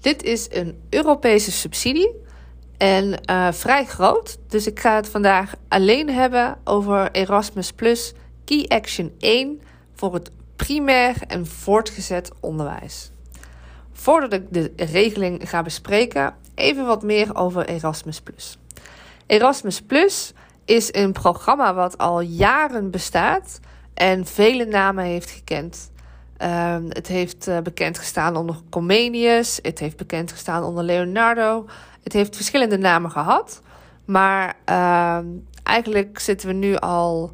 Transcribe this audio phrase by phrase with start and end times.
[0.00, 2.14] Dit is een Europese subsidie
[2.76, 4.38] en uh, vrij groot.
[4.48, 8.12] Dus ik ga het vandaag alleen hebben over Erasmus Plus
[8.44, 9.60] Key Action 1
[9.94, 13.10] voor het primair en voortgezet onderwijs.
[13.92, 18.58] Voordat ik de regeling ga bespreken, even wat meer over Erasmus Plus.
[19.26, 20.32] Erasmus Plus
[20.64, 23.60] is een programma wat al jaren bestaat
[23.94, 25.90] en vele namen heeft gekend.
[26.42, 29.58] Um, het heeft uh, bekend gestaan onder Comenius.
[29.62, 31.66] Het heeft bekend gestaan onder Leonardo.
[32.02, 33.60] Het heeft verschillende namen gehad.
[34.04, 35.18] Maar uh,
[35.62, 37.32] eigenlijk zitten we nu al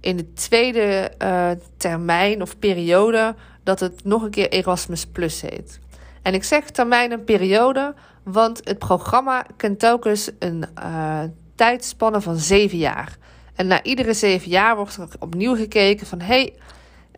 [0.00, 5.80] in de tweede uh, termijn of periode dat het nog een keer Erasmus Plus heet.
[6.22, 11.20] En ik zeg termijn en periode, want het programma kent telkens een uh,
[11.54, 13.16] tijdspanne van zeven jaar.
[13.54, 16.54] En na iedere zeven jaar wordt er opnieuw gekeken van hey,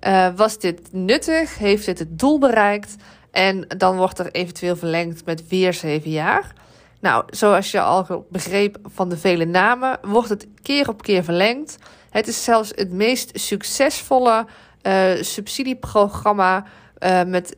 [0.01, 1.59] uh, was dit nuttig?
[1.59, 2.97] Heeft dit het doel bereikt?
[3.31, 6.53] En dan wordt er eventueel verlengd met weer zeven jaar.
[7.01, 11.77] Nou, zoals je al begreep van de vele namen, wordt het keer op keer verlengd.
[12.11, 14.47] Het is zelfs het meest succesvolle
[14.83, 16.65] uh, subsidieprogramma
[16.99, 17.57] uh, met,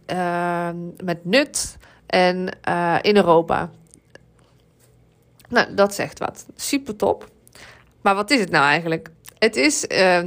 [1.05, 2.49] met nut en
[3.01, 3.71] in Europa.
[5.49, 6.47] Nou, dat zegt wat.
[6.57, 7.29] Super top.
[8.01, 9.11] Maar wat is het nou eigenlijk?
[9.39, 9.87] Het is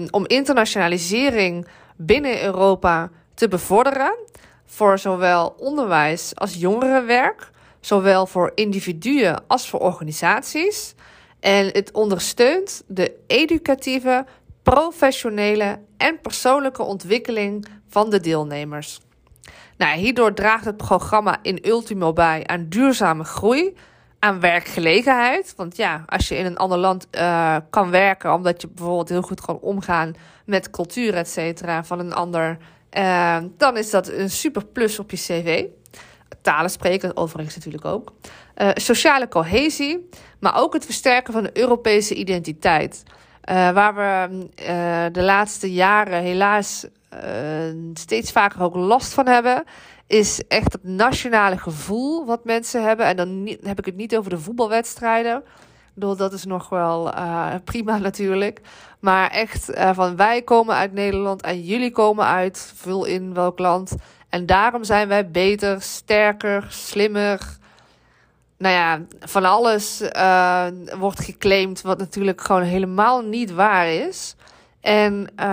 [0.10, 1.68] om internationalisering
[2.06, 4.18] binnen Europa te bevorderen
[4.66, 7.50] voor zowel onderwijs als jongerenwerk,
[7.80, 10.96] zowel voor individuen als voor organisaties.
[11.40, 14.26] En het ondersteunt de educatieve,
[14.64, 19.00] professionele en persoonlijke ontwikkeling van de deelnemers.
[19.78, 23.76] Nou, hierdoor draagt het programma in ultimo bij aan duurzame groei,
[24.22, 25.54] aan werkgelegenheid.
[25.56, 29.22] Want ja, als je in een ander land uh, kan werken, omdat je bijvoorbeeld heel
[29.22, 30.14] goed kan omgaan
[30.46, 32.58] met cultuur, et cetera, van een ander,
[32.98, 35.66] uh, dan is dat een super plus op je cv.
[36.42, 38.14] Talen spreken, overigens natuurlijk ook.
[38.58, 40.10] Uh, sociale cohesie,
[40.40, 43.04] maar ook het versterken van de Europese identiteit.
[43.46, 44.50] waar we
[45.12, 46.86] de laatste jaren helaas
[47.94, 49.64] steeds vaker ook last van hebben,
[50.12, 53.06] is echt het nationale gevoel wat mensen hebben.
[53.06, 55.44] En dan heb ik het niet over de voetbalwedstrijden.
[55.94, 58.62] Bedoel, dat is nog wel uh, prima natuurlijk.
[59.00, 63.60] Maar echt uh, van wij komen uit Nederland en jullie komen uit, vul in welk
[63.60, 63.96] land.
[64.30, 67.58] En daarom zijn wij beter, sterker, slimmer.
[68.58, 70.66] Nou ja, van alles uh,
[70.98, 74.36] wordt geclaimd wat natuurlijk gewoon helemaal niet waar is.
[74.82, 75.46] En uh,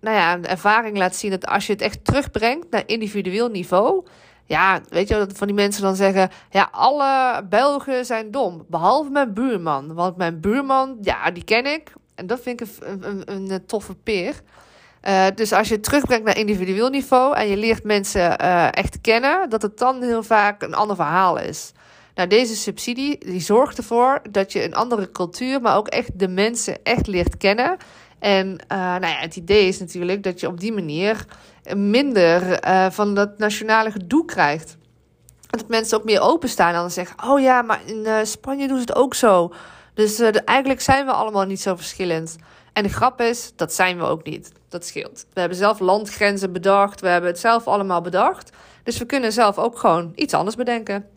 [0.00, 4.04] nou ja, de ervaring laat zien dat als je het echt terugbrengt naar individueel niveau.
[4.46, 8.64] Ja, weet je dat van die mensen dan zeggen: Ja, alle Belgen zijn dom.
[8.68, 9.94] Behalve mijn buurman.
[9.94, 11.92] Want mijn buurman, ja, die ken ik.
[12.14, 14.34] En dat vind ik een, een, een, toffe peer.
[15.08, 19.00] Uh, dus als je het terugbrengt naar individueel niveau en je leert mensen uh, echt
[19.00, 21.72] kennen, dat het dan heel vaak een ander verhaal is.
[22.14, 26.28] Nou, deze subsidie die zorgt ervoor dat je een andere cultuur, maar ook echt de
[26.28, 27.76] mensen echt leert kennen.
[28.24, 31.26] En uh, nou ja, het idee is natuurlijk dat je op die manier
[31.76, 34.76] minder uh, van dat nationale gedoe krijgt.
[35.50, 38.76] Dat mensen ook meer openstaan en dan zeggen: Oh ja, maar in uh, Spanje doen
[38.76, 39.52] ze het ook zo.
[39.94, 42.36] Dus eigenlijk zijn we allemaal niet zo verschillend.
[42.72, 44.52] En de grap is, dat zijn we ook niet.
[44.68, 45.26] Dat scheelt.
[45.32, 47.00] We hebben zelf landgrenzen bedacht.
[47.00, 48.50] We hebben het zelf allemaal bedacht.
[48.82, 51.08] Dus we kunnen zelf ook gewoon iets anders bedenken.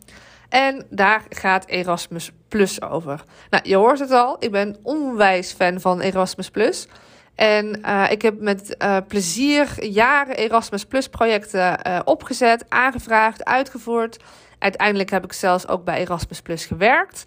[0.48, 3.22] En daar gaat Erasmus Plus over.
[3.50, 4.36] Nou, je hoort het al.
[4.38, 6.88] Ik ben onwijs fan van Erasmus Plus.
[7.34, 14.16] En uh, ik heb met uh, plezier jaren Erasmus Plus projecten uh, opgezet, aangevraagd, uitgevoerd.
[14.58, 17.24] Uiteindelijk heb ik zelfs ook bij Erasmus Plus gewerkt.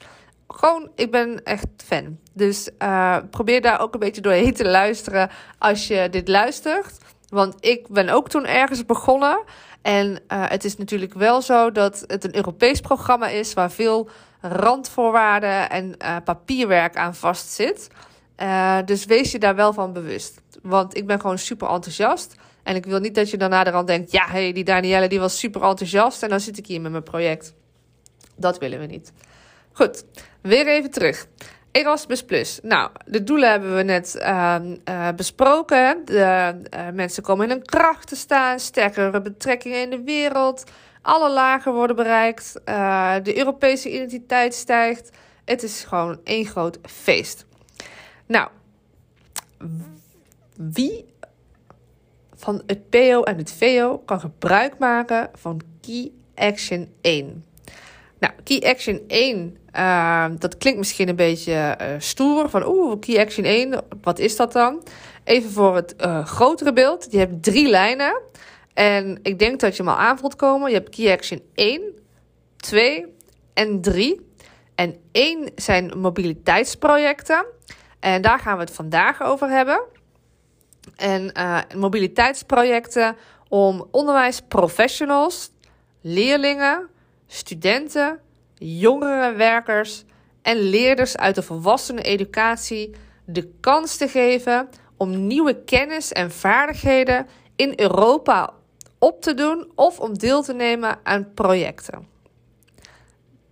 [0.47, 2.17] Gewoon, ik ben echt fan.
[2.33, 2.69] Dus
[3.29, 6.97] probeer daar ook een beetje doorheen te luisteren als je dit luistert.
[7.29, 9.43] Want ik ben ook toen ergens begonnen.
[9.81, 14.09] En uh, het is natuurlijk wel zo dat het een Europees programma is waar veel
[14.41, 17.87] randvoorwaarden en uh, papierwerk aan vastzit.
[18.37, 20.41] Uh, dus wees je daar wel van bewust.
[20.61, 22.35] Want ik ben gewoon super enthousiast.
[22.63, 25.39] En ik wil niet dat je daarna eraan denkt: ja, hey, die Danielle die was
[25.39, 27.53] super enthousiast en dan zit ik hier met mijn project.
[28.35, 29.13] Dat willen we niet.
[29.71, 30.03] Goed,
[30.41, 31.27] weer even terug.
[31.71, 32.59] Erasmus Plus.
[32.63, 34.55] Nou, de doelen hebben we net uh,
[34.89, 36.01] uh, besproken.
[36.05, 40.63] De, uh, mensen komen in hun kracht te staan, sterkere betrekkingen in de wereld,
[41.01, 42.61] Alle lagen worden bereikt.
[42.65, 45.09] Uh, de Europese identiteit stijgt.
[45.45, 47.45] Het is gewoon één groot feest.
[48.25, 48.49] Nou,
[50.55, 51.05] wie
[52.35, 57.45] van het PO en het VO kan gebruik maken van Key Action 1?
[58.19, 62.49] Nou, Key Action 1, uh, dat klinkt misschien een beetje uh, stoer.
[62.49, 64.83] Van oeh, Key Action 1, wat is dat dan?
[65.23, 67.07] Even voor het uh, grotere beeld.
[67.09, 68.21] Je hebt drie lijnen.
[68.73, 70.69] En ik denk dat je hem al aan voelt komen.
[70.69, 71.81] Je hebt Key Action 1,
[72.57, 73.05] 2
[73.53, 74.29] en 3.
[74.75, 77.45] En 1 zijn mobiliteitsprojecten.
[77.99, 79.81] En daar gaan we het vandaag over hebben.
[80.95, 83.15] En uh, mobiliteitsprojecten
[83.47, 85.51] om onderwijsprofessionals,
[86.01, 86.87] leerlingen,
[87.27, 88.19] studenten,
[88.63, 90.03] jongere werkers
[90.41, 97.27] en leerders uit de volwassenen educatie de kans te geven om nieuwe kennis en vaardigheden
[97.55, 98.53] in Europa
[98.99, 102.07] op te doen of om deel te nemen aan projecten.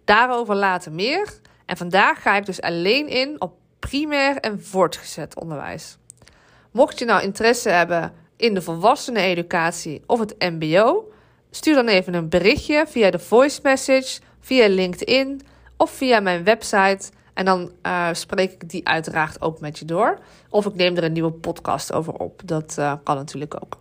[0.06, 1.40] Daarover later meer.
[1.66, 5.98] En vandaag ga ik dus alleen in op primair en voortgezet onderwijs.
[6.72, 11.12] Mocht je nou interesse hebben in de volwassenen educatie of het MBO,
[11.52, 15.42] stuur dan even een berichtje via de voice message, via LinkedIn
[15.78, 17.10] of via mijn website.
[17.34, 20.20] En dan uh, spreek ik die uiteraard ook met je door.
[20.50, 22.42] Of ik neem er een nieuwe podcast over op.
[22.46, 23.78] Dat uh, kan natuurlijk ook.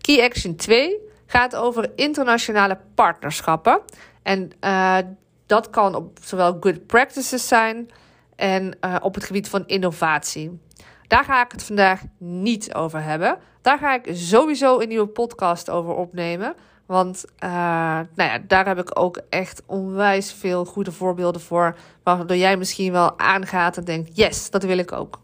[0.00, 0.96] Key Action 2
[1.26, 3.80] gaat over internationale partnerschappen.
[4.22, 4.98] En uh,
[5.46, 7.90] dat kan op zowel good practices zijn
[8.36, 10.60] en op het gebied van innovatie.
[11.08, 13.38] Daar ga ik het vandaag niet over hebben.
[13.62, 16.54] Daar ga ik sowieso een nieuwe podcast over opnemen.
[16.86, 21.76] Want uh, nou ja, daar heb ik ook echt onwijs veel goede voorbeelden voor.
[22.02, 25.20] Waardoor jij misschien wel aangaat en denkt: yes, dat wil ik ook.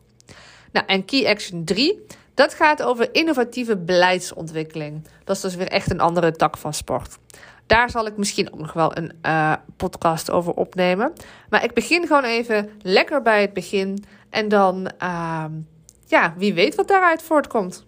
[0.73, 5.07] Nou, en Key Action 3, dat gaat over innovatieve beleidsontwikkeling.
[5.25, 7.19] Dat is dus weer echt een andere tak van sport.
[7.67, 11.13] Daar zal ik misschien ook nog wel een uh, podcast over opnemen.
[11.49, 14.05] Maar ik begin gewoon even lekker bij het begin.
[14.31, 15.45] En dan, uh,
[16.07, 17.85] ja, wie weet wat daaruit voortkomt.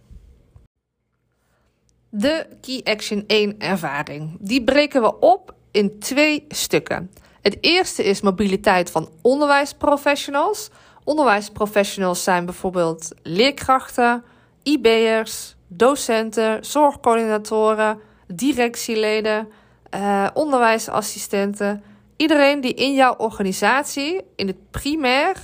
[2.16, 4.36] De Key Action 1 ervaring.
[4.40, 7.10] Die breken we op in twee stukken.
[7.42, 10.70] Het eerste is mobiliteit van onderwijsprofessionals.
[11.04, 14.24] Onderwijsprofessionals zijn bijvoorbeeld leerkrachten,
[14.62, 19.48] IB'ers, docenten, zorgcoördinatoren, directieleden,
[19.94, 21.82] uh, onderwijsassistenten.
[22.16, 25.36] Iedereen die in jouw organisatie in het primair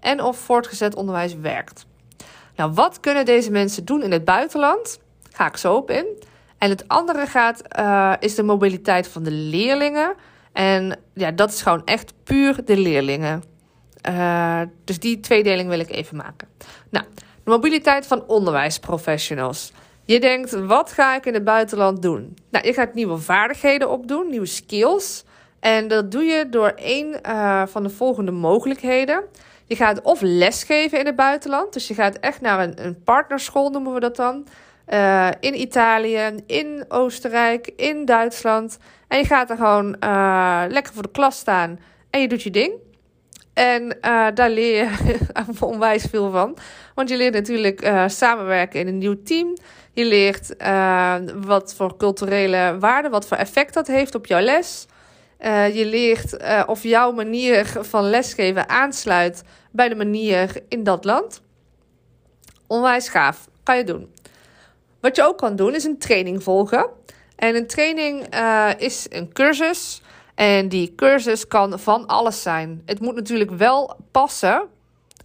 [0.00, 1.86] en of voortgezet onderwijs werkt.
[2.56, 4.98] Nou, wat kunnen deze mensen doen in het buitenland?
[5.46, 6.06] Ik zo op in.
[6.58, 10.14] En het andere gaat, uh, is de mobiliteit van de leerlingen.
[10.52, 13.42] En ja, dat is gewoon echt puur de leerlingen.
[14.08, 16.48] Uh, dus die tweedeling wil ik even maken.
[16.90, 17.04] Nou,
[17.44, 19.72] de mobiliteit van onderwijsprofessionals.
[20.04, 22.36] Je denkt, wat ga ik in het buitenland doen?
[22.50, 25.24] Nou, je gaat nieuwe vaardigheden opdoen, nieuwe skills.
[25.60, 29.24] En dat doe je door één uh, van de volgende mogelijkheden.
[29.64, 31.72] Je gaat of lesgeven in het buitenland.
[31.72, 34.46] Dus je gaat echt naar een, een partnerschool, noemen we dat dan.
[34.92, 38.78] Uh, in Italië, in Oostenrijk, in Duitsland.
[39.08, 41.78] En je gaat er gewoon uh, lekker voor de klas staan
[42.10, 42.72] en je doet je ding.
[43.54, 45.18] En uh, daar leer je
[45.60, 46.56] onwijs veel van.
[46.94, 49.56] Want je leert natuurlijk samenwerken in een nieuw team.
[49.92, 50.54] Je leert
[51.46, 54.86] wat voor culturele waarde, wat voor effect dat heeft op jouw les.
[55.72, 56.36] je leert
[56.66, 61.42] of jouw manier van lesgeven aansluit bij de manier in dat land.
[62.66, 63.48] Onwijs gaaf.
[63.62, 64.08] Kan je doen.
[65.00, 66.86] Wat je ook kan doen is een training volgen.
[67.36, 70.02] En een training uh, is een cursus.
[70.34, 72.82] En die cursus kan van alles zijn.
[72.84, 74.62] Het moet natuurlijk wel passen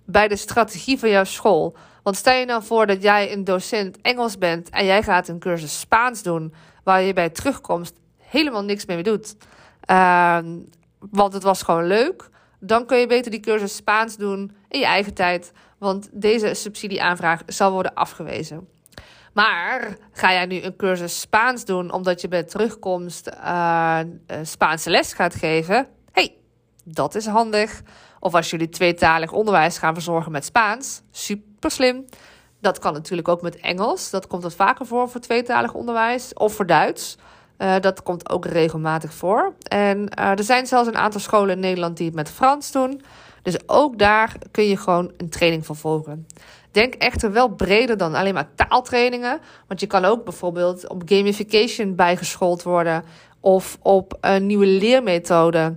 [0.05, 1.75] bij de strategie van jouw school.
[2.03, 5.39] Want stel je nou voor dat jij een docent Engels bent en jij gaat een
[5.39, 6.53] cursus Spaans doen,
[6.83, 9.35] waar je bij terugkomst helemaal niks mee doet.
[9.89, 10.37] Uh,
[10.99, 12.29] want het was gewoon leuk.
[12.59, 15.51] Dan kun je beter die cursus Spaans doen in je eigen tijd.
[15.77, 18.67] Want deze subsidieaanvraag zal worden afgewezen.
[19.33, 23.99] Maar ga jij nu een cursus Spaans doen omdat je bij terugkomst uh,
[24.43, 25.87] Spaanse les gaat geven?
[26.11, 26.35] hey,
[26.83, 27.81] dat is handig.
[28.19, 32.05] Of als jullie tweetalig onderwijs gaan verzorgen met Spaans, super slim.
[32.61, 34.09] Dat kan natuurlijk ook met Engels.
[34.09, 36.33] Dat komt wat vaker voor voor tweetalig onderwijs.
[36.33, 37.17] Of voor Duits.
[37.57, 39.53] Uh, dat komt ook regelmatig voor.
[39.63, 43.01] En er zijn zelfs een aantal scholen in Nederland die het met Frans doen.
[43.41, 46.27] Dus ook daar kun je gewoon een training van volgen.
[46.73, 49.39] Denk echter wel breder dan alleen maar taaltrainingen.
[49.67, 53.03] Want je kan ook bijvoorbeeld op gamification bijgeschoold worden.
[53.39, 55.75] Of op een nieuwe leermethode.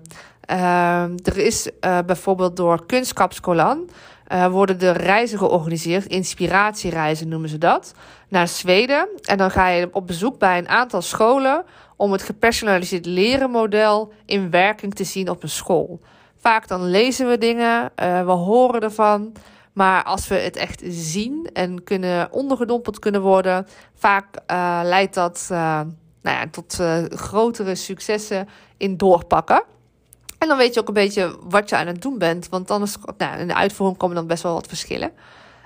[0.51, 3.89] Uh, er is uh, bijvoorbeeld door Kunstkapskolan
[4.33, 6.07] uh, worden de reizen georganiseerd.
[6.07, 7.95] Inspiratiereizen noemen ze dat.
[8.29, 9.09] Naar Zweden.
[9.23, 11.65] En dan ga je op bezoek bij een aantal scholen
[11.97, 16.01] om het gepersonaliseerd leren model in werking te zien op een school.
[16.39, 19.33] Vaak dan lezen we dingen, uh, we horen ervan.
[19.77, 25.49] Maar als we het echt zien en kunnen ondergedompeld kunnen worden, vaak uh, leidt dat
[25.53, 25.59] uh,
[26.23, 26.81] nou ja, tot
[27.11, 29.63] grotere successen in doorpakken.
[30.39, 32.49] En dan weet je ook een beetje wat je aan het doen bent.
[32.49, 35.13] Want anders, nou, in de uitvoering komen dan best wel wat verschillen.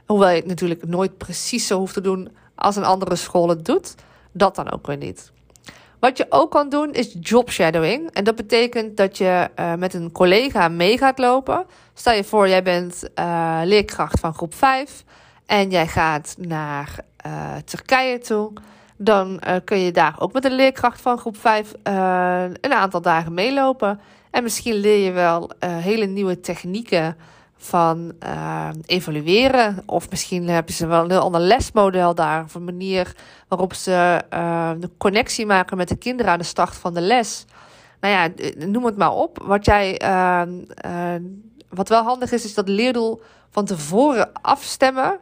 [0.07, 3.64] Hoewel je het natuurlijk nooit precies zo hoeft te doen als een andere school het
[3.64, 3.95] doet.
[4.33, 5.33] Dat dan ook weer niet.
[5.99, 8.11] Wat je ook kan doen is job shadowing.
[8.11, 11.67] En dat betekent dat je met een collega mee gaat lopen.
[12.00, 15.04] Stel je voor, jij bent uh, leerkracht van groep 5
[15.47, 18.52] en jij gaat naar uh, Turkije toe.
[18.97, 24.00] Dan kun je daar ook met een leerkracht van groep 5 een aantal dagen meelopen.
[24.30, 27.16] En misschien leer je wel hele nieuwe technieken
[27.57, 28.12] van
[28.87, 29.83] evalueren.
[29.87, 32.45] Of misschien hebben ze wel een heel ander lesmodel daar.
[32.45, 33.14] Of een manier
[33.49, 34.23] waarop ze
[34.78, 37.45] de connectie maken met de kinderen aan de start van de les.
[38.00, 39.42] Nou ja, noem het maar op.
[39.42, 40.00] Wat, jij,
[41.71, 45.19] wat wel handig is, is dat leerdoel van tevoren afstemmen.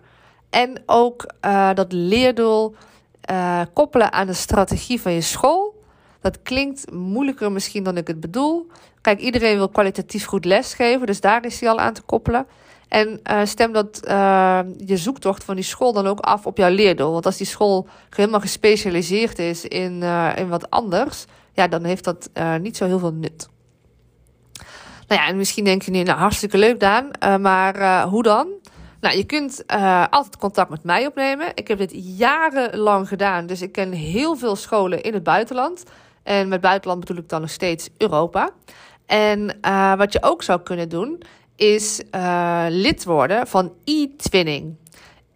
[0.50, 1.26] En ook
[1.75, 2.75] dat leerdoel
[3.73, 5.83] koppelen aan de strategie van je school.
[6.21, 8.67] Dat klinkt moeilijker misschien dan ik het bedoel.
[9.00, 12.47] Kijk, iedereen wil kwalitatief goed lesgeven, dus daar is hij al aan te koppelen.
[12.88, 14.00] En uh, stem dat
[14.87, 17.12] je zoektocht van die school dan ook af op jouw leerdoel.
[17.12, 20.02] Want als die school helemaal gespecialiseerd is in,
[20.37, 23.49] in wat anders, ja, dan heeft dat niet zo heel veel nut.
[25.08, 27.10] Nou ja, en misschien denk je nu, nou hartstikke leuk Daan,
[27.40, 28.48] maar hoe dan?
[29.00, 29.64] Nou, je kunt
[30.10, 31.50] altijd contact met mij opnemen.
[31.54, 35.82] Ik heb dit jarenlang gedaan, dus ik ken heel veel scholen in het buitenland.
[36.22, 38.50] En met buitenland bedoel ik dan nog steeds Europa.
[39.06, 39.58] En
[39.96, 41.22] wat je ook zou kunnen doen,
[41.56, 42.02] is
[42.68, 44.76] lid worden van e-twinning.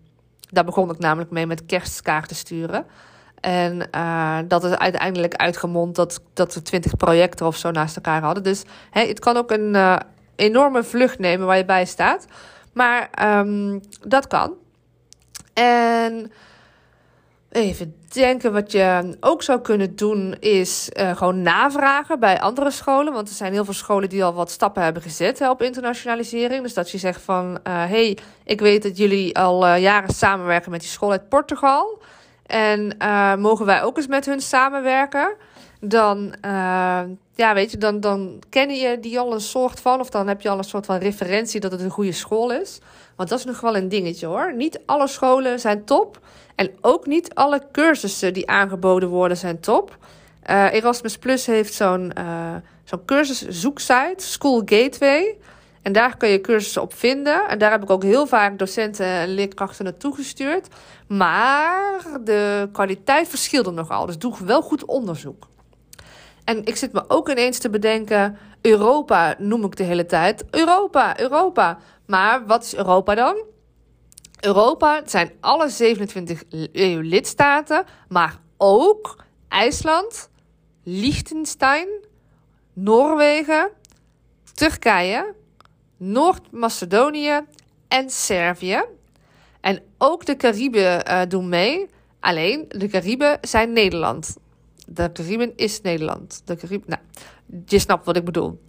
[0.50, 2.86] Daar begon ik namelijk mee met kerstkaarten sturen.
[3.42, 8.22] En uh, dat is uiteindelijk uitgemond dat, dat we twintig projecten of zo naast elkaar
[8.22, 8.44] hadden.
[8.44, 9.96] Dus hè, het kan ook een uh,
[10.36, 12.26] enorme vlucht nemen waar je bij staat.
[12.74, 14.54] Maar um, dat kan.
[15.54, 16.32] En
[17.50, 23.14] even denken, wat je ook zou kunnen doen, is uh, gewoon navragen bij andere scholen.
[23.14, 26.64] Want er zijn heel veel scholen die al wat stappen hebben gezet hè, op internationalisering.
[26.64, 30.80] Dus dat je zegt van, hé, hey, ik weet dat jullie al jaren samenwerken met
[30.80, 32.02] die school uit Portugal.
[32.52, 35.36] En uh, mogen wij ook eens met hun samenwerken?
[35.80, 37.02] Dan, uh,
[37.36, 40.42] ja, weet je, dan, dan ken je die al een soort van, of dan heb
[40.42, 42.80] je al een soort van referentie dat het een goede school is.
[43.16, 44.54] Want dat is nog wel een dingetje hoor.
[44.56, 46.20] Niet alle scholen zijn top.
[46.56, 49.98] En ook niet alle cursussen die aangeboden worden zijn top.
[50.50, 55.38] Uh, Erasmus Plus heeft zo'n uh, zo'n cursuszoeksite, School Gateway.
[55.82, 57.48] En daar kun je cursussen op vinden.
[57.48, 60.68] En daar heb ik ook heel vaak docenten en leerkrachten naartoe gestuurd.
[61.18, 64.06] Maar de kwaliteit verschilde nogal.
[64.06, 65.48] Dus doe wel goed onderzoek.
[66.44, 70.46] En ik zit me ook ineens te bedenken: Europa noem ik de hele tijd.
[70.52, 71.78] Europa, Europa.
[72.06, 73.44] Maar wat is Europa dan?
[74.40, 80.30] Europa zijn alle 27 EU-lidstaten, maar ook IJsland,
[80.84, 81.88] Liechtenstein,
[82.74, 83.70] Noorwegen,
[84.54, 85.34] Turkije,
[85.98, 87.40] Noord-Macedonië
[87.88, 88.84] en Servië.
[89.62, 91.90] En ook de Cariben uh, doen mee.
[92.20, 94.38] Alleen de Cariben zijn Nederland.
[94.88, 96.42] De Cariben is Nederland.
[96.46, 97.02] De Cariben, nou,
[97.66, 98.62] je snapt wat ik bedoel.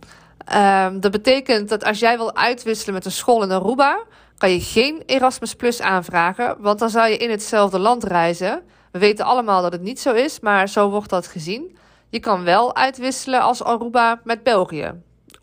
[0.54, 4.04] Um, dat betekent dat als jij wil uitwisselen met een school in Aruba,
[4.38, 8.62] kan je geen Erasmus Plus aanvragen, want dan zou je in hetzelfde land reizen.
[8.90, 11.76] We weten allemaal dat het niet zo is, maar zo wordt dat gezien.
[12.08, 14.92] Je kan wel uitwisselen als Aruba met België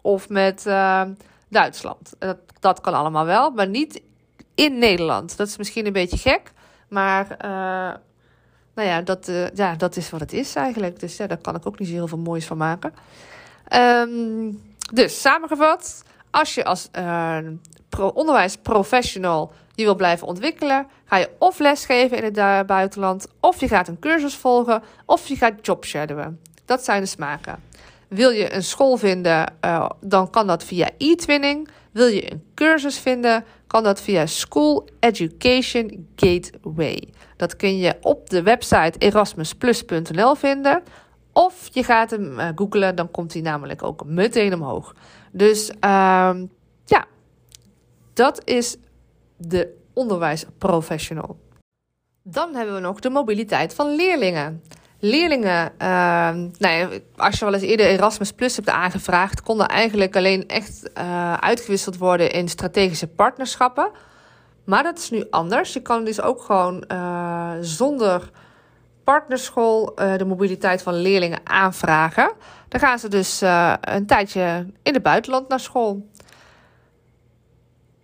[0.02, 1.02] of met uh,
[1.50, 2.14] Duitsland.
[2.20, 4.02] Dat, dat kan allemaal wel, maar niet
[4.60, 5.38] in Nederland.
[5.38, 6.52] Dat is misschien een beetje gek,
[6.88, 7.98] maar uh,
[8.76, 11.00] nou ja dat, uh, ja, dat is wat het is eigenlijk.
[11.00, 12.94] Dus ja, daar kan ik ook niet zo heel veel moois van maken.
[13.74, 14.62] Um,
[14.94, 17.38] dus samengevat, als je als uh,
[17.90, 23.68] pro onderwijsprofessional je wil blijven ontwikkelen, ga je of lesgeven in het buitenland, of je
[23.68, 26.40] gaat een cursus volgen, of je gaat jobshadowen.
[26.66, 27.64] Dat zijn de smaken.
[28.08, 29.54] Wil je een school vinden,
[30.02, 31.70] dan kan dat via e-twinning.
[31.92, 37.08] Wil je een cursus vinden, kan dat via School Education Gateway.
[37.36, 40.84] Dat kun je op de website erasmusplus.nl vinden.
[41.34, 44.96] Of je gaat hem uh, googlen, dan komt hij namelijk ook meteen omhoog.
[45.32, 46.46] Dus ehm,
[46.86, 47.06] ja,
[48.14, 48.78] dat is
[49.38, 51.38] de onderwijsprofessional.
[52.24, 54.64] Dan hebben we nog de mobiliteit van leerlingen.
[55.00, 55.88] Leerlingen, uh,
[56.58, 61.34] nou als je wel eens eerder Erasmus Plus hebt aangevraagd, konden eigenlijk alleen echt uh,
[61.34, 63.92] uitgewisseld worden in strategische partnerschappen.
[64.64, 65.74] Maar dat is nu anders.
[65.74, 68.30] Je kan dus ook gewoon uh, zonder
[69.04, 72.32] partnerschool de mobiliteit van leerlingen aanvragen.
[72.68, 73.42] Dan gaan ze dus
[73.82, 76.10] een tijdje in het buitenland naar school.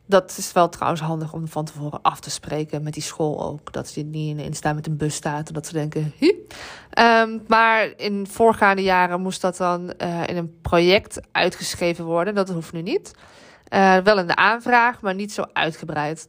[0.06, 3.74] Dat is wel trouwens handig om van tevoren af te spreken met die school ook.
[3.74, 6.14] Dat je niet in staat met een bus staat en dat ze denken.
[7.00, 12.36] Um, maar in voorgaande jaren moest dat dan uh, in een project uitgeschreven worden.
[12.36, 13.14] Dat hoeft nu niet.
[13.74, 16.28] Uh, wel in de aanvraag, maar niet zo uitgebreid.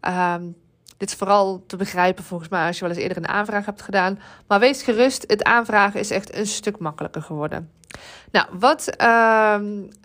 [0.00, 0.56] Um,
[0.96, 3.82] dit is vooral te begrijpen volgens mij als je wel eens eerder een aanvraag hebt
[3.82, 4.20] gedaan.
[4.46, 7.70] Maar wees gerust, het aanvragen is echt een stuk makkelijker geworden.
[8.30, 9.56] Nou, wat uh,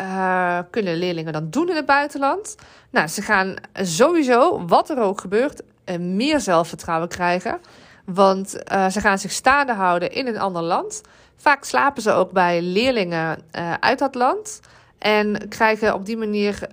[0.01, 2.55] uh, kunnen leerlingen dan doen in het buitenland?
[2.89, 5.61] Nou, ze gaan sowieso, wat er ook gebeurt,
[5.99, 7.59] meer zelfvertrouwen krijgen.
[8.05, 11.01] Want uh, ze gaan zich staande houden in een ander land.
[11.35, 13.43] Vaak slapen ze ook bij leerlingen
[13.79, 14.59] uit dat land.
[14.99, 16.67] En krijgen op die manier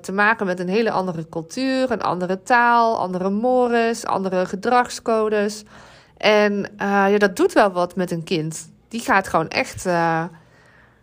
[0.00, 5.62] te maken met een hele andere cultuur, een andere taal, andere mores, andere gedragscodes.
[6.16, 8.70] En ja, dat doet wel wat met een kind.
[8.88, 9.84] Die gaat gewoon echt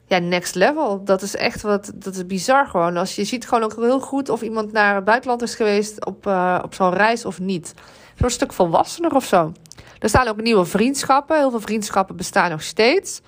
[0.06, 1.04] ja, next level.
[1.04, 2.98] Dat is echt wat, dat is bizar gewoon.
[2.98, 6.26] Als je ziet gewoon ook heel goed of iemand naar het buitenland is geweest op,
[6.64, 7.74] op zo'n reis of niet.
[8.16, 9.52] Zo'n stuk volwassener of zo.
[10.00, 11.38] Er staan ook nieuwe vriendschappen.
[11.38, 13.22] Heel veel vriendschappen bestaan nog steeds.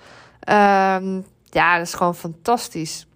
[0.48, 3.06] Um, ja, dat is gewoon fantastisch.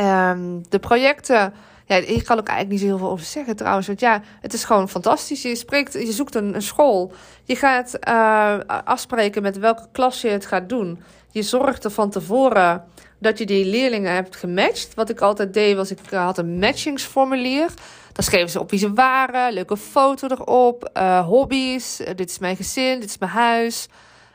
[0.00, 1.54] Um, de projecten.
[1.86, 3.86] Ja, ik kan ook eigenlijk niet zo heel veel over zeggen trouwens.
[3.86, 5.42] Want ja, het is gewoon fantastisch.
[5.42, 7.12] Je, spreekt, je zoekt een, school.
[7.44, 11.02] Je gaat uh, afspreken met welke klas je het gaat doen.
[11.30, 12.84] Je zorgt er van tevoren
[13.18, 14.94] dat je die leerlingen hebt gematcht.
[14.94, 17.68] Wat ik altijd deed, was ik had een matchingsformulier.
[18.12, 21.96] Dan schreven ze op wie ze waren, leuke foto erop, uh, hobby's.
[22.14, 23.88] Dit is mijn gezin, dit is mijn huis.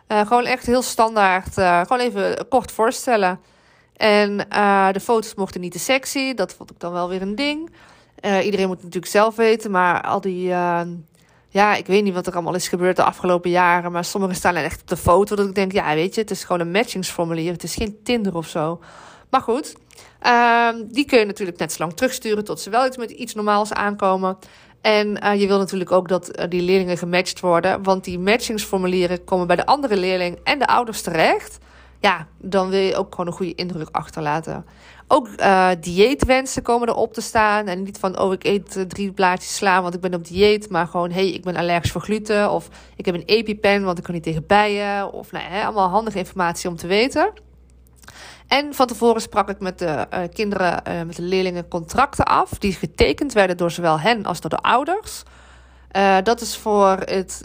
[0.07, 1.53] Gewoon echt heel standaard.
[1.53, 3.39] gewoon even kort voorstellen.
[3.97, 4.37] En
[4.91, 6.33] de foto's mochten niet te sexy.
[6.33, 7.69] Dat vond ik dan wel weer een ding.
[8.43, 10.53] iedereen moet natuurlijk zelf weten, maar al die
[11.53, 13.91] ja, ik weet niet wat er allemaal is gebeurd de afgelopen jaren.
[13.91, 15.35] Maar sommigen staan echt op de foto.
[15.35, 17.51] Dat ik denk, ja, weet je, het is gewoon een matchingsformulier.
[17.51, 18.79] Het is geen Tinder of zo.
[19.29, 19.75] Maar goed,
[20.25, 23.33] uh, die kun je natuurlijk net zo lang terugsturen tot ze wel iets met iets
[23.33, 24.37] normaals aankomen.
[24.81, 27.83] En uh, je wil natuurlijk ook dat die leerlingen gematcht worden.
[27.83, 31.57] Want die matchingsformulieren komen bij de andere leerling en de ouders terecht.
[32.03, 34.65] Ja, dan wil je ook gewoon een goede indruk achterlaten.
[35.07, 37.67] Ook uh, dieetwensen komen erop te staan.
[37.67, 40.69] En niet van, oh, ik eet uh, drie blaadjes sla, want ik ben op dieet.
[40.69, 42.51] Maar gewoon, hey, ik ben allergisch voor gluten.
[42.51, 45.11] Of ik heb een EpiPen, want ik kan niet tegen bijen.
[45.11, 47.33] Of nou, hè, allemaal handige informatie om te weten.
[48.47, 52.49] En van tevoren sprak ik met de uh, kinderen, met de leerlingen contracten af.
[52.49, 55.23] Die getekend werden door zowel hen als door de ouders.
[56.23, 57.41] dat is voor het,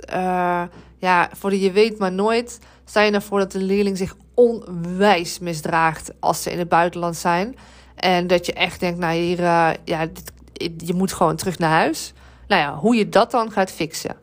[0.98, 2.58] ja, voor de je weet maar nooit.
[2.84, 7.56] Zijn ervoor dat de leerling zich onwijs misdraagt als ze in het buitenland zijn.
[7.94, 10.32] En dat je echt denkt, nou hier, uh, ja, dit,
[10.76, 12.12] je moet gewoon terug naar huis.
[12.48, 14.16] Nou ja, hoe je dat dan gaat fixen.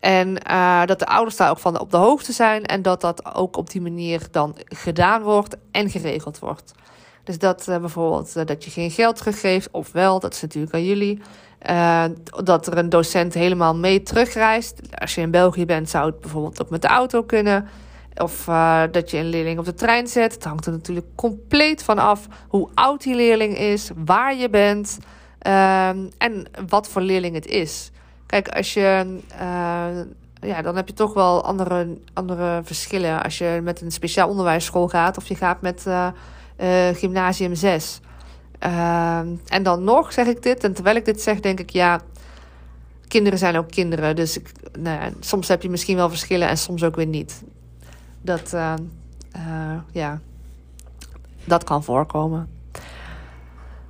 [0.00, 2.64] En uh, dat de ouders daar ook van op de hoogte zijn.
[2.64, 6.72] En dat dat ook op die manier dan gedaan wordt en geregeld wordt.
[7.24, 10.84] Dus dat uh, bijvoorbeeld dat je geen geld teruggeeft, of wel, dat is natuurlijk aan
[10.84, 11.20] jullie.
[12.44, 14.80] dat er een docent helemaal mee terugreist.
[14.94, 17.68] Als je in België bent, zou het bijvoorbeeld ook met de auto kunnen.
[18.16, 20.34] Of uh, dat je een leerling op de trein zet.
[20.34, 24.98] Het hangt er natuurlijk compleet van af hoe oud die leerling is, waar je bent
[25.46, 27.90] uh, en wat voor leerling het is.
[28.26, 29.18] Kijk, als je.
[29.32, 30.00] Uh,
[30.42, 33.22] ja, dan heb je toch wel andere, andere verschillen.
[33.22, 35.86] Als je met een speciaal onderwijsschool gaat of je gaat met
[36.94, 38.00] gymnasium 6.
[38.58, 40.64] Ehm, en dan nog zeg ik dit.
[40.64, 42.00] En terwijl ik dit zeg, denk ik ja
[43.08, 44.16] kinderen zijn ook kinderen.
[44.16, 47.42] Dus ik, nou soms heb je misschien wel verschillen en soms ook weer niet.
[48.22, 48.74] Dat, uh,
[49.36, 50.20] uh, ja,
[51.44, 52.48] dat kan voorkomen.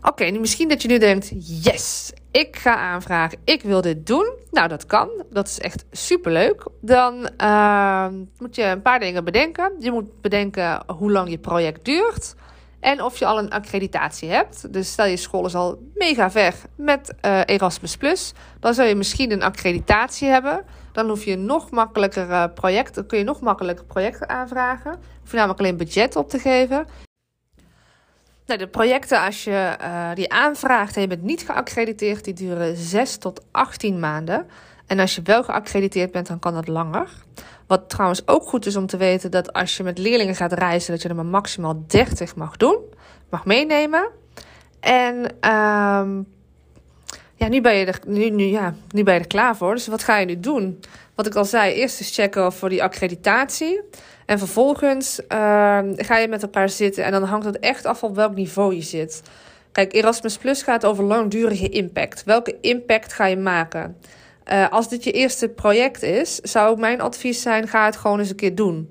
[0.03, 1.33] Oké, misschien dat je nu denkt:
[1.65, 4.33] yes, ik ga aanvragen, ik wil dit doen.
[4.51, 5.09] Nou, dat kan.
[5.31, 6.67] Dat is echt superleuk.
[6.81, 8.07] Dan uh,
[8.39, 9.73] moet je een paar dingen bedenken.
[9.79, 12.35] Je moet bedenken hoe lang je project duurt.
[12.81, 14.73] En of je al een accreditatie hebt.
[14.73, 18.33] Dus stel je school is al mega ver met uh, Erasmus.
[18.61, 20.65] Dan zou je misschien een accreditatie hebben.
[20.93, 24.91] Dan hoef je nog makkelijker projecten, kun je nog makkelijker projecten aanvragen.
[25.21, 26.87] Hoef je namelijk alleen budget op te geven.
[28.47, 32.77] Nou, de projecten, als je uh, die aanvraagt en je bent niet geaccrediteerd, die duren
[32.77, 34.47] 6 tot 18 maanden.
[34.87, 37.09] En als je wel geaccrediteerd bent, dan kan dat langer.
[37.67, 40.93] Wat trouwens ook goed is om te weten dat als je met leerlingen gaat reizen,
[40.93, 42.79] dat je er maar maximaal 30 mag doen,
[43.31, 44.11] mag meenemen.
[44.81, 46.27] En um,
[47.41, 49.75] ja, nu ben, je er, nu, nu, ja, nu ben je klaar voor.
[49.75, 50.81] Dus wat ga je nu doen?
[51.15, 53.81] Wat ik al zei, eerst is checken voor die accreditatie.
[54.27, 55.29] En vervolgens uh,
[55.97, 58.83] ga je met elkaar zitten en dan hangt het echt af op welk niveau je
[58.83, 59.23] zit.
[59.73, 62.25] Kijk, Erasmus Plus gaat over langdurige impact.
[62.25, 63.97] Welke impact ga je maken?
[64.53, 68.31] Uh, als dit je eerste project is, zou mijn advies zijn: ga het gewoon eens
[68.31, 68.89] een keer doen.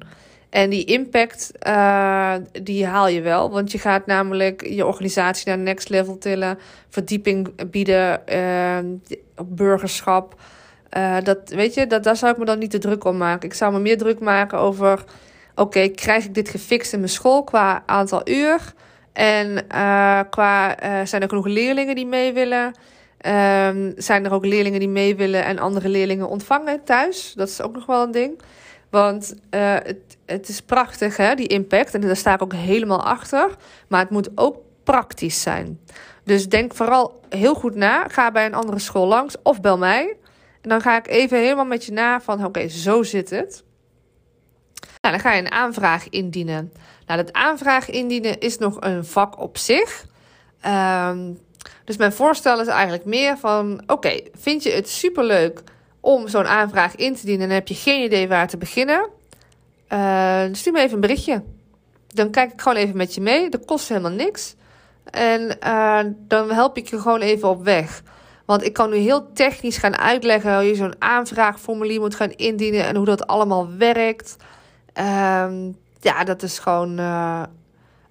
[0.50, 3.52] En die impact, uh, die haal je wel.
[3.52, 6.60] Want je gaat namelijk je organisatie naar next level tillen.
[6.90, 8.22] Verdieping bieden.
[8.32, 8.78] Uh,
[9.46, 10.36] burgerschap.
[10.98, 13.50] Uh, dat, weet je, dat, daar zou ik me dan niet te druk om maken.
[13.50, 15.04] Ik zou me meer druk maken over...
[15.56, 18.74] Oké, krijg ik dit gefixt in mijn school qua aantal uur?
[19.14, 19.68] En
[20.30, 22.66] qua, zijn er genoeg leerlingen die mee willen?
[22.66, 27.34] Um, zijn er ook leerlingen die mee willen en andere leerlingen ontvangen thuis?
[27.36, 28.42] Dat is ook nog wel een ding.
[28.90, 29.78] Want uh,
[30.26, 31.94] het, is prachtig, hè, die impact.
[31.94, 33.56] En daar sta ik ook helemaal achter.
[33.88, 35.80] Maar het moet ook praktisch zijn.
[36.24, 38.08] Dus denk vooral heel goed na.
[38.08, 40.18] Ga bij een andere school langs of bel mij.
[40.62, 43.64] En dan ga ik even helemaal met je na van, oké, zo zit het.
[45.02, 46.74] Nou, dan ga je een aanvraag indienen.
[47.06, 50.06] Nou, dat aanvraag indienen is nog een vak op zich.
[50.66, 51.40] Um,
[51.84, 55.64] dus mijn voorstel is eigenlijk meer van: oké, vind je het superleuk
[56.00, 59.10] om zo'n aanvraag in te dienen en heb je geen idee waar te beginnen?
[59.94, 61.44] Uh, stuur me even een berichtje.
[62.08, 63.50] Dan kijk ik gewoon even met je mee.
[63.50, 64.56] Dat kost helemaal niks.
[65.04, 68.02] En uh, dan help ik je gewoon even op weg.
[68.46, 72.86] Want ik kan nu heel technisch gaan uitleggen hoe je zo'n aanvraagformulier moet gaan indienen
[72.86, 74.36] en hoe dat allemaal werkt.
[75.00, 75.48] Uh,
[76.00, 77.00] ja, dat is gewoon.
[77.00, 77.44] Uh,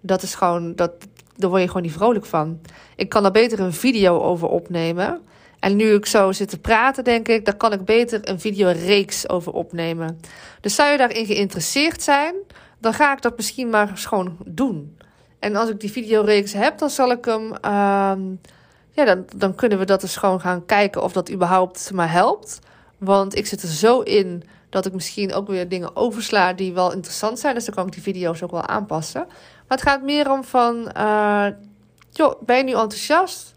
[0.01, 0.75] dat is gewoon.
[0.75, 0.93] Dat,
[1.37, 2.61] daar word je gewoon niet vrolijk van.
[2.97, 5.21] Ik kan daar beter een video over opnemen.
[5.61, 9.29] En nu ik zo zit te praten, denk ik, daar kan ik beter een videoreeks
[9.29, 10.21] over opnemen.
[10.61, 12.35] Dus zou je daarin geïnteresseerd zijn,
[12.79, 14.97] dan ga ik dat misschien maar gewoon doen.
[15.39, 17.43] En als ik die videoreeks heb, dan zal ik hem.
[17.65, 18.13] Uh,
[18.91, 22.59] ja, dan, dan kunnen we dat eens gewoon gaan kijken of dat überhaupt me helpt.
[22.99, 26.93] Want ik zit er zo in dat ik misschien ook weer dingen oversla die wel
[26.93, 27.55] interessant zijn.
[27.55, 29.25] Dus dan kan ik die video's ook wel aanpassen.
[29.69, 31.47] Maar het gaat meer om van, uh,
[32.11, 33.55] joh, ben je nu enthousiast?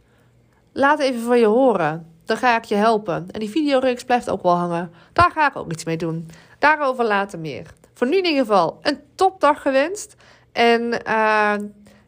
[0.74, 2.12] Laat even van je horen.
[2.26, 3.28] Dan ga ik je helpen.
[3.32, 4.92] En die videoreeks blijft ook wel hangen.
[5.14, 6.30] Daar ga ik ook iets mee doen.
[6.60, 7.74] Daarover later meer.
[7.94, 10.16] Voor nu in ieder geval een topdag gewenst.
[10.52, 11.56] En uh,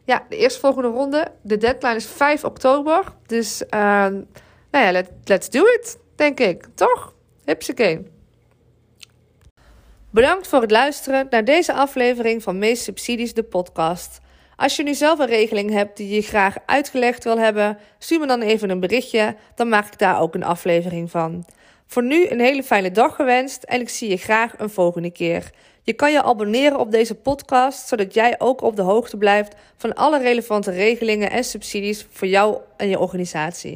[0.04, 1.32] ja, de eerstvolgende ronde.
[1.42, 3.04] De deadline is 5 oktober.
[3.26, 3.70] Dus uh,
[4.70, 6.66] nou ja, let, let's do it, denk ik.
[6.74, 7.14] Toch?
[7.44, 8.12] Hupsakee.
[10.10, 14.20] Bedankt voor het luisteren naar deze aflevering van Meest Subsidies, de podcast.
[14.56, 18.26] Als je nu zelf een regeling hebt die je graag uitgelegd wil hebben, stuur me
[18.26, 21.44] dan even een berichtje, dan maak ik daar ook een aflevering van.
[21.86, 25.50] Voor nu een hele fijne dag gewenst en ik zie je graag een volgende keer.
[25.82, 29.94] Je kan je abonneren op deze podcast, zodat jij ook op de hoogte blijft van
[29.94, 33.72] alle relevante regelingen en subsidies voor jou en je organisatie.